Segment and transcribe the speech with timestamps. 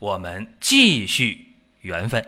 [0.00, 2.24] 我们继续缘分。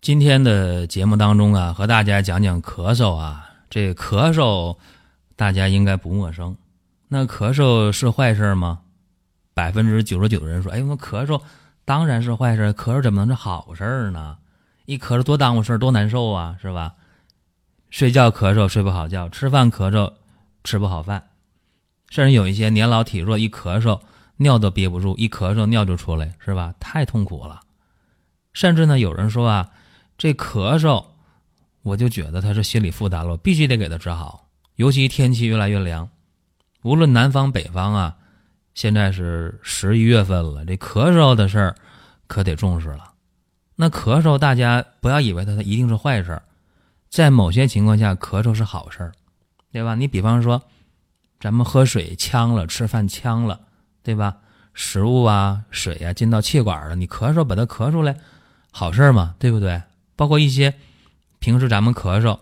[0.00, 3.50] 今天的节目当中啊，和大家讲讲咳嗽啊。
[3.68, 4.78] 这咳嗽
[5.36, 6.56] 大家应该不陌生。
[7.08, 8.80] 那咳嗽是坏事吗？
[9.52, 11.42] 百分之九十九的人说：“哎，我咳嗽
[11.84, 12.72] 当然是坏事。
[12.72, 14.38] 咳嗽怎么能是好事呢？
[14.86, 16.94] 一咳嗽多耽误事多难受啊，是吧？
[17.90, 20.14] 睡觉咳嗽睡不好觉，吃饭咳嗽
[20.62, 21.28] 吃不好饭。”
[22.10, 24.00] 甚至有一些年老体弱，一咳嗽
[24.36, 26.74] 尿都憋不住，一咳嗽尿就出来，是吧？
[26.78, 27.60] 太痛苦了。
[28.52, 29.70] 甚至呢，有人说啊，
[30.16, 31.04] 这咳嗽，
[31.82, 34.48] 我就觉得他是心理负担了，必须得给他治好。
[34.76, 36.08] 尤其天气越来越凉，
[36.82, 38.16] 无论南方北方啊，
[38.74, 41.74] 现在是十一月份了，这咳嗽的事儿
[42.26, 43.12] 可得重视了。
[43.74, 46.40] 那咳嗽，大家不要以为它它一定是坏事，
[47.08, 49.12] 在某些情况下，咳嗽是好事儿，
[49.72, 49.94] 对吧？
[49.94, 50.62] 你比方说。
[51.44, 53.60] 咱们喝水呛了，吃饭呛了，
[54.02, 54.38] 对吧？
[54.72, 58.16] 食物啊、水啊进到气管了，你咳嗽把它咳出来，
[58.70, 59.82] 好事嘛，对不对？
[60.16, 60.72] 包括一些
[61.40, 62.38] 平时咱们咳嗽，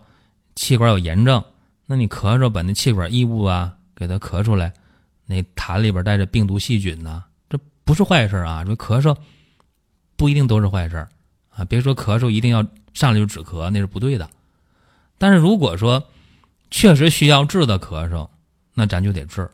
[0.55, 1.43] 气管有炎症，
[1.87, 4.73] 那你咳嗽把那气管异物啊给它咳出来，
[5.27, 8.63] 那痰里边带着病毒细菌呢，这不是坏事啊。
[8.65, 9.17] 这咳嗽
[10.15, 11.09] 不一定都是坏事
[11.51, 14.31] 啊，别说咳嗽一定要上来就止咳，那是不对的。
[15.19, 16.05] 但是如果说
[16.71, 18.29] 确实需要治的咳嗽，
[18.75, 19.51] 那咱就得治，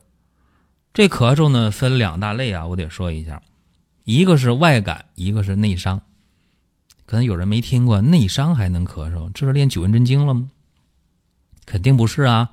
[0.94, 3.42] 这咳嗽呢分两大类啊，我得说一下，
[4.04, 6.00] 一个是外感，一个是内伤。
[7.06, 10.50] 可能有人没听过内伤还能咳嗽，这是练九阴真经了吗？
[11.64, 12.50] 肯定不是啊，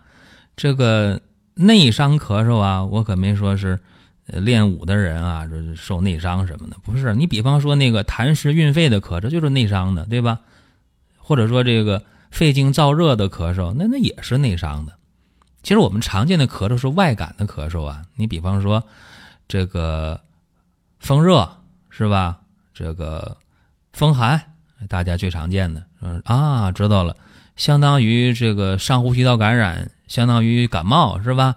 [0.55, 1.21] 这个
[1.53, 3.79] 内伤咳嗽啊，我可没说是
[4.25, 7.13] 练武的人啊，这受内伤什么的，不是。
[7.15, 10.39] 你比方说那个痰湿运肺的咳嗽，就是内伤的，对吧？
[11.17, 14.97] 或者说这个肺经燥热的咳嗽，那那也是内伤的。
[15.65, 18.83] 其实我们常见的咳嗽是外感的咳嗽啊，你比方说，
[19.47, 20.21] 这个
[20.99, 21.57] 风热
[21.89, 22.37] 是吧？
[22.71, 23.35] 这个
[23.91, 24.39] 风寒，
[24.87, 27.17] 大家最常见的，嗯啊，知道了，
[27.55, 31.55] 相当于这个上呼吸道感染，相当于感冒是吧？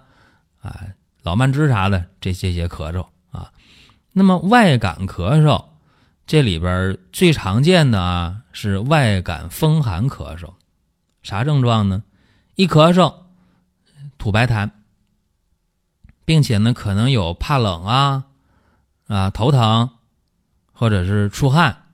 [0.63, 0.87] 啊，
[1.21, 3.51] 老慢支啥的，这这些咳嗽啊。
[4.11, 5.65] 那么外感咳嗽，
[6.25, 10.53] 这里边最常见的啊是外感风寒咳嗽，
[11.21, 12.01] 啥症状呢？
[12.55, 13.13] 一咳嗽。
[14.29, 14.69] 吐白痰，
[16.23, 18.25] 并且呢，可能有怕冷啊，
[19.07, 19.89] 啊头疼，
[20.71, 21.85] 或者是出汗，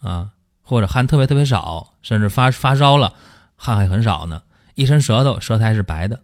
[0.00, 3.14] 啊或者汗特别特别少，甚至发发烧了，
[3.54, 4.42] 汗还很少呢。
[4.74, 6.20] 一伸舌头，舌苔是白的，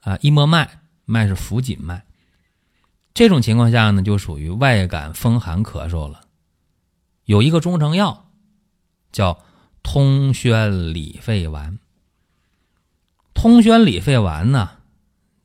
[0.00, 2.02] 啊一摸脉，脉是浮紧脉。
[3.12, 6.22] 这种情况下呢，就属于外感风寒咳嗽了。
[7.26, 8.30] 有一个中成药，
[9.12, 9.38] 叫
[9.82, 11.78] 通宣理肺丸。
[13.34, 14.70] 通宣理肺丸呢，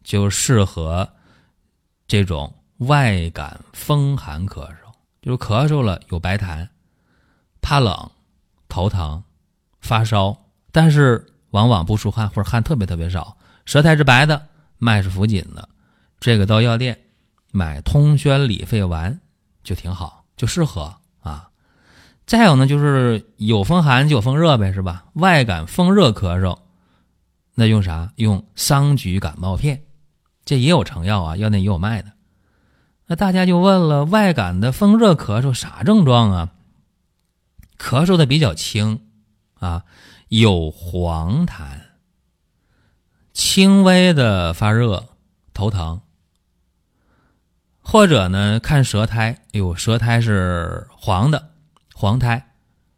[0.04, 1.10] 就适合
[2.08, 4.76] 这种外感风寒咳嗽，
[5.22, 6.68] 就是咳嗽了有白痰，
[7.62, 8.12] 怕冷、
[8.70, 9.24] 头疼、
[9.82, 10.38] 发烧，
[10.72, 15.68] 但是往往不出汗或者汗特别特别少，舌苔是白的，脉是浮紧的，
[16.20, 17.00] 这个到药店
[17.52, 19.20] 买通宣理肺丸
[19.64, 21.50] 就挺好，就适合啊。
[22.26, 25.06] 再有呢，就是有风寒就有风热呗，是吧？
[25.14, 26.60] 外感风热咳嗽。
[27.60, 28.14] 那用啥？
[28.18, 29.84] 用桑菊感冒片，
[30.46, 32.12] 这也有成药啊，药店也有卖的。
[33.08, 36.54] 那大家就问了，外感的风热咳嗽啥症状啊？
[37.80, 39.08] 咳嗽的比较轻
[39.56, 39.86] 啊，
[40.28, 41.82] 有黄痰，
[43.34, 45.10] 轻微的发热、
[45.52, 46.02] 头疼，
[47.80, 51.54] 或者呢，看舌苔，哎呦，舌苔是黄的，
[51.96, 52.52] 黄苔，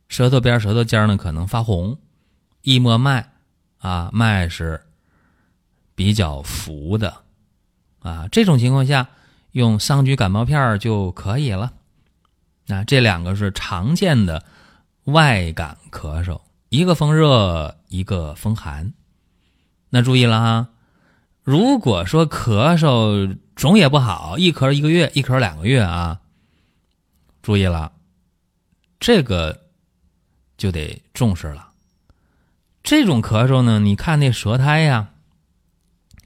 [0.09, 1.97] 舌头边、舌头尖呢可能发红，
[2.63, 3.31] 一摸脉。
[3.79, 4.81] 啊，脉是
[5.95, 7.23] 比较浮的，
[7.99, 9.07] 啊，这种情况下
[9.51, 11.73] 用桑菊感冒片就可以了。
[12.67, 14.45] 那这两个是常见的
[15.05, 18.93] 外感咳嗽，一个风热，一个风寒。
[19.89, 20.67] 那注意了哈，
[21.41, 26.19] 如果说咳嗽总也不好，一咳一个月，一咳两个月啊，
[27.41, 27.91] 注意了，
[28.99, 29.61] 这个
[30.57, 31.68] 就得重视了。
[32.83, 35.09] 这种咳嗽呢，你看那舌苔呀，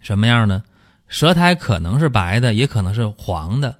[0.01, 0.63] 什么样呢？
[1.07, 3.79] 舌苔可能是白的，也可能是黄的。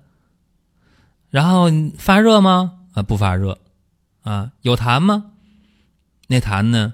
[1.29, 1.67] 然后
[1.97, 2.79] 发热吗？
[2.93, 3.57] 啊，不发热。
[4.21, 5.31] 啊，有痰吗？
[6.27, 6.93] 那痰呢，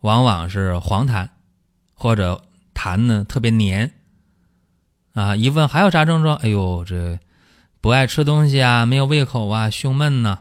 [0.00, 1.28] 往往是黄痰，
[1.94, 2.42] 或者
[2.74, 3.92] 痰呢特别黏。
[5.14, 6.36] 啊，一问还有啥症状？
[6.36, 7.18] 哎呦，这
[7.80, 10.40] 不爱吃东西啊，没有胃口啊，胸闷呢。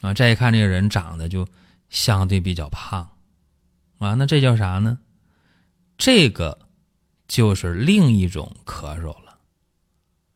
[0.00, 1.46] 啊，再一看这个人长得就
[1.90, 3.10] 相对比较胖。
[3.98, 4.98] 啊，那这叫啥呢？
[5.96, 6.58] 这个
[7.26, 9.38] 就是另一种咳嗽了。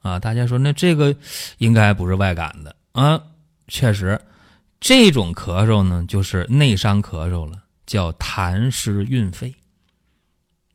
[0.01, 1.15] 啊，大家说那这个
[1.59, 3.23] 应该不是外感的啊？
[3.69, 4.21] 确实，
[4.81, 9.55] 这种咳嗽呢，就是内伤咳嗽了，叫痰湿蕴肺。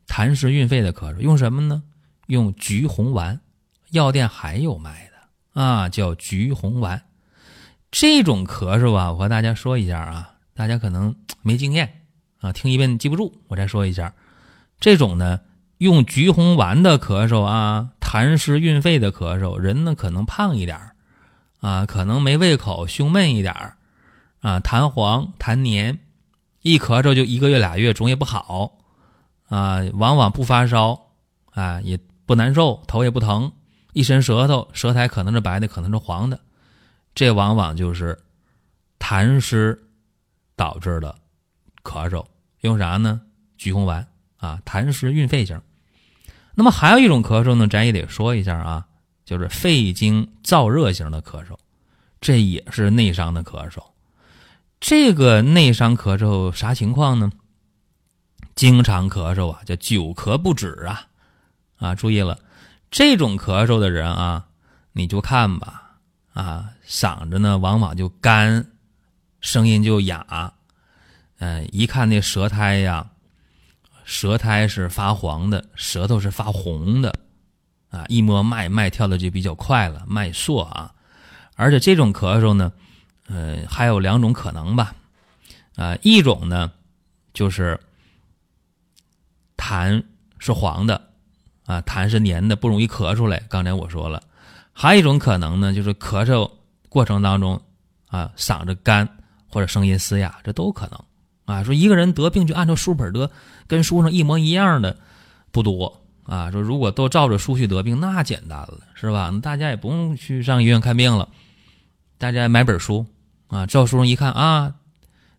[0.08, 1.84] 痰湿蕴肺的咳嗽用什么呢？
[2.28, 3.40] 用橘红丸，
[3.92, 7.04] 药店还有卖的啊，叫橘红丸。
[7.92, 12.07] 这种咳嗽啊，我和大家说一下啊，大家可能没经验
[12.40, 14.14] 啊，听一遍记不住，我再说一下，
[14.80, 15.42] 这种呢。
[15.80, 20.76] 用橘红丸的咳嗽啊，痰湿蕴肺的咳嗽，人呢可能胖一点
[21.60, 23.54] 啊，可能没胃口，胸闷一点
[24.40, 26.00] 啊，痰黄痰黏，
[26.64, 28.80] 一咳嗽就一个月俩月，总也不好
[29.50, 31.00] 啊，往往不发烧
[31.52, 33.52] 啊，也不难受，头也不疼，
[33.94, 36.40] 一伸舌头，舌苔可能是白的，可能是黄的，
[37.14, 38.18] 这往往就是
[38.98, 39.80] 痰湿
[40.56, 41.16] 导致的
[41.88, 42.26] 咳嗽，
[42.60, 43.22] 用啥呢？
[43.58, 44.06] 橘红丸
[44.36, 45.62] 啊，痰湿蕴肺型。
[46.54, 48.88] 那么还有一种咳嗽呢，咱也得说一下啊，
[49.24, 51.56] 就是肺经燥热型的咳嗽，
[52.20, 53.82] 这也是内伤的咳嗽。
[54.80, 57.32] 这个内伤咳嗽啥情况呢？
[58.54, 61.08] 经常咳嗽啊，叫久咳不止啊，
[61.78, 62.40] 啊，注意了，
[62.92, 64.48] 这种咳嗽的人啊，
[64.92, 66.00] 你就看吧，
[66.34, 68.72] 啊，嗓子呢往往就干，
[69.42, 70.54] 声音就哑，
[71.40, 73.10] 嗯，一看那舌苔呀。
[74.10, 77.14] 舌苔是发黄的，舌头是发红的，
[77.90, 80.94] 啊，一摸脉，脉跳的就比较快了，脉缩啊。
[81.56, 82.72] 而且这种咳嗽呢，
[83.28, 84.96] 呃，还有两种可能吧，
[85.76, 86.72] 啊，一种呢
[87.34, 87.78] 就是
[89.58, 90.02] 痰
[90.40, 91.10] 是黄的，
[91.66, 93.44] 啊，痰是黏的，不容易咳出来。
[93.50, 94.24] 刚才我说了，
[94.72, 96.50] 还有一种可能呢，就是咳嗽
[96.88, 97.62] 过程当中
[98.08, 99.06] 啊，嗓子干
[99.50, 101.04] 或者声音嘶哑，这都可能。
[101.48, 103.32] 啊，说一个人得病就按照书本得，
[103.68, 104.98] 跟书上一模一样的
[105.50, 106.52] 不多啊。
[106.52, 109.34] 说如果都照着书去得病，那简单了，是吧？
[109.42, 111.30] 大家也不用去上医院看病了，
[112.18, 113.06] 大家买本书
[113.48, 114.74] 啊，照书上一看啊，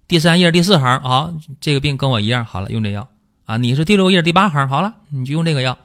[0.08, 3.06] 第三页第四行，好，这个病跟我一样，好了，用这药
[3.44, 3.58] 啊。
[3.58, 5.76] 你是第六页第八行，好了，你就用这个药，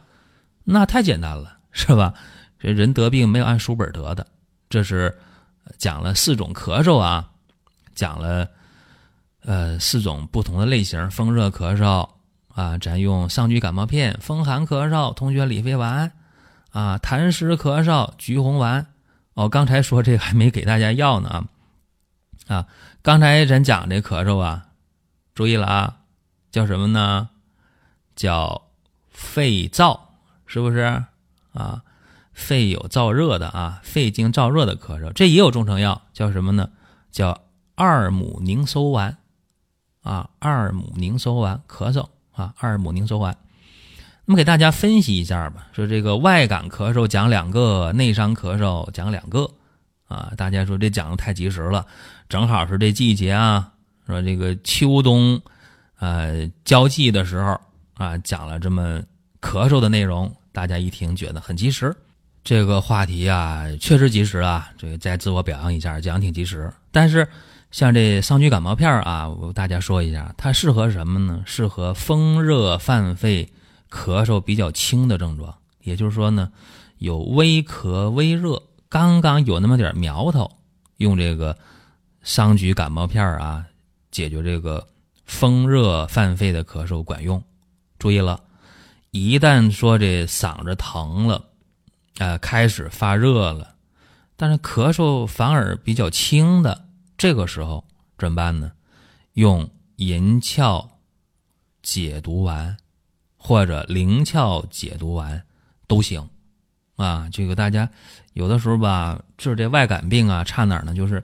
[0.64, 2.14] 那太简单了，是吧？
[2.62, 4.26] 这人得病没有按书本得的，
[4.70, 5.14] 这是
[5.78, 7.30] 讲了四种咳嗽啊，
[7.94, 8.48] 讲了。
[9.46, 12.10] 呃，四种不同的类型，风热咳嗽
[12.50, 16.12] 啊，咱用桑菊感冒片；风寒咳嗽，同学理肺丸；
[16.72, 18.88] 啊，痰湿咳嗽，橘红丸。
[19.34, 21.46] 哦，刚才说这个还没给大家药呢啊！
[22.56, 22.68] 啊，
[23.02, 24.68] 刚才咱讲这咳嗽啊，
[25.34, 25.98] 注意了啊，
[26.52, 27.30] 叫什么呢？
[28.16, 28.70] 叫
[29.10, 30.00] 肺燥，
[30.46, 31.04] 是不是
[31.54, 31.82] 啊？
[32.32, 36.70] 肺有燥热的啊，肺经燥热的咳嗽，这也有中成药，叫什么呢？
[37.12, 37.42] 叫
[37.76, 39.18] 二母宁收丸。
[40.04, 43.36] 啊，二母宁收丸咳嗽啊，二母宁收丸。
[44.26, 49.50] 那么给大家分析一下吧，说这个外感咳嗽讲两个，内伤咳嗽讲两个
[50.08, 50.32] 啊。
[50.38, 51.86] 大家说这讲的太及时了，
[52.28, 53.72] 正好是这季节啊，
[54.06, 55.42] 说这个秋冬
[56.00, 57.60] 呃交际的时候
[57.96, 59.02] 啊，讲了这么
[59.42, 61.96] 咳嗽的内容，大家一听觉得很及时。
[62.44, 67.26] 这个话题啊，确实及时啊，这个再自我表扬一下，讲挺及时，但是。
[67.74, 71.42] 像这桑菊感冒片啊，我大家说一下，它适合什么呢？
[71.44, 73.52] 适合风热犯肺、
[73.90, 75.52] 咳嗽比较轻的症状，
[75.82, 76.52] 也就是说呢，
[77.00, 80.52] 有微咳、微热，刚刚有那么点苗头，
[80.98, 81.58] 用这个
[82.22, 83.66] 桑菊感冒片啊，
[84.12, 84.86] 解决这个
[85.26, 87.44] 风热犯肺的咳嗽管用。
[87.98, 88.40] 注意了，
[89.10, 91.44] 一旦说这嗓子疼了，
[92.20, 93.74] 啊，开始发热了，
[94.38, 96.86] 但是咳嗽反而比较轻的。
[97.24, 97.82] 这个时候
[98.18, 98.70] 怎么办呢？
[99.36, 101.00] 用银翘
[101.82, 102.76] 解毒丸
[103.38, 105.42] 或者灵翘解毒丸
[105.88, 106.28] 都行
[106.98, 107.30] 啊。
[107.32, 107.90] 这个大家
[108.34, 110.94] 有的时候吧，治这外感病啊，差哪儿呢？
[110.94, 111.24] 就是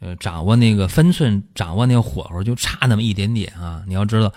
[0.00, 3.82] 呃，掌握那个分寸，掌握那个火候，就差那么一点点啊。
[3.86, 4.30] 你要知道，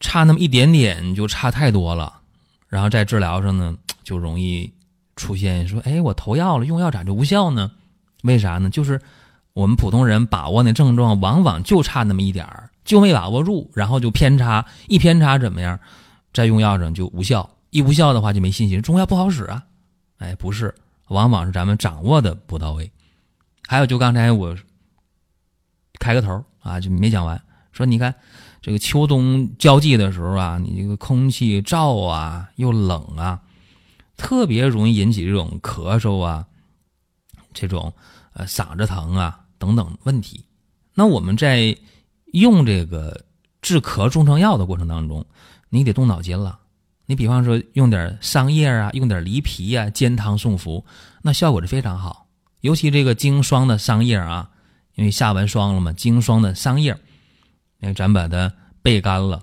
[0.00, 2.20] 差那么一点点就差太多了。
[2.66, 4.72] 然后在治疗上呢，就容易
[5.14, 7.70] 出现说：“哎，我投药了，用药咋就无效呢？
[8.24, 8.68] 为啥呢？
[8.68, 9.00] 就是。”
[9.54, 15.78] 我们普通人把握那症状，往往就差那么一点儿，就没把握住，然后就偏差，一偏差怎么样，
[16.32, 19.62] 在用药上就无效，一无效的话就没信心，中药不好使啊。
[20.18, 20.74] 哎，不是，
[21.08, 22.90] 往往是咱们掌握的不到位。
[23.66, 24.56] 还有就刚才我
[26.00, 28.12] 开个头啊，就没讲完，说你看
[28.60, 33.40] 这个秋冬交际的时候啊，你这个空气燥啊，又冷啊，
[34.16, 36.44] 特别容易引起这种咳嗽啊，
[37.52, 37.92] 这种
[38.32, 40.44] 呃嗓子疼啊等等问题。
[40.92, 41.74] 那我们在
[42.32, 43.24] 用这个
[43.62, 45.24] 治咳中成药的过程当中，
[45.70, 46.58] 你得动脑筋了。
[47.06, 50.84] 你比方说用点桑叶啊，用点梨皮啊，煎汤送服，
[51.22, 52.26] 那效果是非常好。
[52.60, 54.50] 尤其这个经霜的桑叶啊，
[54.94, 56.96] 因为下完霜了嘛，经霜的桑叶，
[57.78, 58.52] 那咱把它
[58.82, 59.42] 焙干了，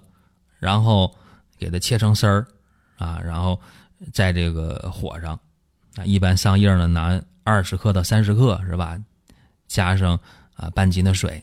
[0.60, 1.16] 然后
[1.58, 2.48] 给它切成丝儿
[2.98, 3.60] 啊，然后
[4.13, 5.40] 在这个火上
[5.96, 9.00] 啊，一般桑叶呢拿二十克到三十克是吧？
[9.72, 10.20] 加上
[10.56, 11.42] 啊半斤的水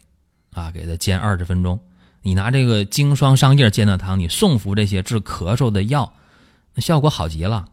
[0.53, 1.81] 啊，给它煎二十分钟。
[2.21, 6.13] 你拿这个经霜桑叶煎的汤，你送服这些治咳嗽的药，
[6.75, 7.69] 那效果好极了。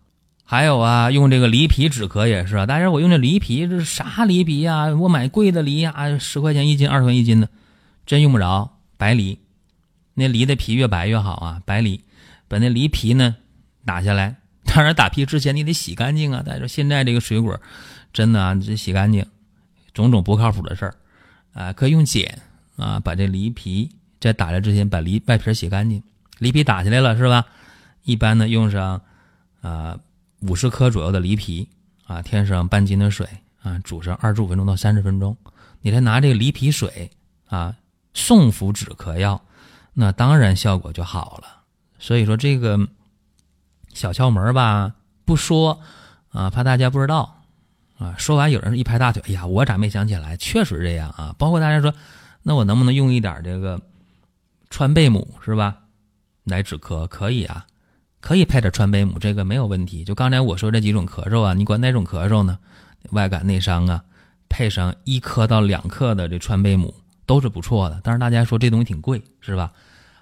[0.46, 2.66] 还有啊，用这个梨皮止咳也是啊。
[2.66, 4.88] 但是我用这梨皮，这是啥梨皮呀？
[4.96, 7.50] 我买贵的梨啊，十块钱一斤，二十块钱一斤的，
[8.06, 8.78] 真用不着。
[8.96, 9.40] 白梨，
[10.14, 11.62] 那梨的皮越白越好啊。
[11.66, 12.02] 白梨，
[12.48, 13.36] 把那梨皮呢
[13.84, 16.44] 打下来，当然打皮之前你得洗干净啊。
[16.46, 17.60] 但是现在这个水果，
[18.14, 19.26] 真的啊，你得洗干净，
[19.96, 20.94] 种种不靠谱的事儿
[21.54, 22.40] 啊，可以用碱
[22.76, 23.90] 啊，把这梨皮。
[24.18, 26.02] 在打来之前，把梨外皮洗干净，
[26.40, 27.46] 梨皮打下来了是吧？
[28.04, 29.00] 一般呢，用上
[29.62, 30.00] 啊
[30.40, 31.70] 五十克左右的梨皮
[32.08, 33.28] 啊，添上半斤的水
[33.62, 35.38] 啊，煮上二十五分钟到三十分钟。
[35.82, 37.12] 你再拿这个梨皮水
[37.48, 37.76] 啊
[38.16, 39.40] 送服止咳药，
[39.94, 41.62] 那当然效果就好了。
[42.00, 42.80] 所以说这个
[43.94, 45.82] 小窍门吧，不说
[46.32, 47.44] 啊，怕大家不知道
[47.98, 48.16] 啊。
[48.18, 50.38] 说完有人一拍大腿，哎呀，我咋没想起来？
[50.38, 51.36] 确实这样啊。
[51.38, 51.94] 包括大家说，
[52.44, 53.80] 那我能不能用一点这个？
[54.72, 55.78] 川贝母是吧？
[56.44, 57.66] 来止咳可以啊，
[58.20, 60.04] 可以配点川贝母，这个没有问题。
[60.04, 62.58] 就刚才我说这几种咳嗽啊，你管哪种咳嗽呢？
[63.12, 64.04] 外感内伤啊，
[64.50, 66.94] 配上一克到两克的这川贝母
[67.26, 68.02] 都是不错的。
[68.04, 69.72] 但是大家说这东西挺贵是吧？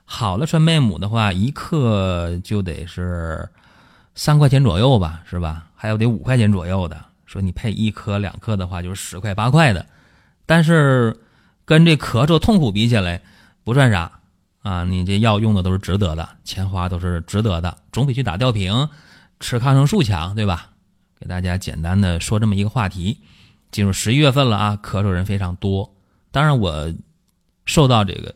[0.06, 3.50] 好的川贝母的话，一克就得是
[4.14, 5.68] 三块钱左右吧，是吧？
[5.74, 7.04] 还有得五块钱左右的。
[7.34, 9.84] 说你配一颗两颗的话，就是十块八块的。
[10.46, 11.20] 但是
[11.66, 13.20] 跟这咳嗽痛苦比起来，
[13.64, 14.20] 不算啥。
[14.62, 18.88] 啊，你这药用的都是值得的，钱花都是值得的，总比去打吊瓶、
[19.40, 20.70] 吃抗生素强，对吧？
[21.20, 23.18] 给大家简单的说这么一个话题。
[23.72, 25.96] 进入十一月份了啊，咳嗽人非常多。
[26.32, 26.94] 当然，我
[27.66, 28.36] 受到这个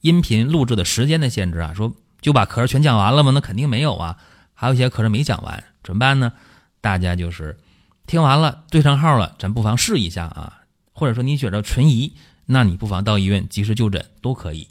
[0.00, 3.32] 音频录制的时间的限制啊，说就把咳嗽全讲完了吗？
[3.34, 4.16] 那肯定没有啊，
[4.54, 6.32] 还有一些咳嗽没讲完，怎么办呢？
[6.80, 7.58] 大家就是
[8.06, 10.62] 听完了对上号了，咱不妨试一下啊。
[10.92, 12.14] 或者说你觉得存疑，
[12.46, 14.68] 那你不妨到医院及时就诊都可以。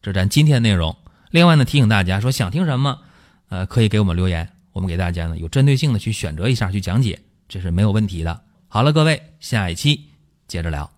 [0.00, 0.96] 这是咱今天的内容。
[1.30, 2.98] 另外呢，提醒大家说，想听什么，
[3.50, 8.40] 呃，可以给我们留言，我们给大家呢有针对性的去选择一下去讲解，这是没有问题的。
[8.68, 10.08] 好了，各位，下一期
[10.46, 10.90] 接着聊。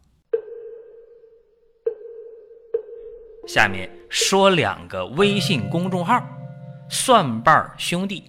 [3.49, 6.25] 下面说两个微信公众号：
[6.89, 8.23] 蒜瓣兄弟、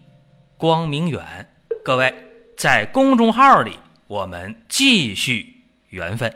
[0.58, 1.48] 光明远。
[1.86, 2.14] 各位
[2.62, 6.32] 在公众号里，我们继续缘分。